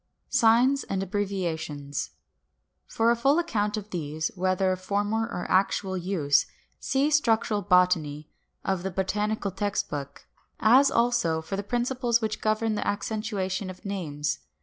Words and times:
§4. 0.03 0.07
SIGNS 0.31 0.83
AND 0.85 1.03
ABBREVIATIONS. 1.03 2.09
576. 2.87 2.95
For 2.97 3.11
a 3.11 3.15
full 3.15 3.37
account 3.37 3.77
of 3.77 3.91
these, 3.91 4.31
whether 4.33 4.71
of 4.71 4.81
former 4.81 5.27
or 5.27 5.45
actual 5.47 5.95
use, 5.95 6.47
see 6.79 7.11
"Structural 7.11 7.61
Botany" 7.61 8.27
of 8.65 8.81
the 8.81 8.89
"Botanical 8.89 9.51
Text 9.51 9.91
Book," 9.91 10.25
pp. 10.59 10.61
367, 10.61 10.63
392, 10.63 10.79
as 10.79 10.89
also 10.91 11.41
for 11.43 11.55
the 11.55 11.61
principles 11.61 12.19
which 12.19 12.41
govern 12.41 12.73
the 12.73 12.87
accentuation 12.87 13.69
of 13.69 13.85
names. 13.85 14.39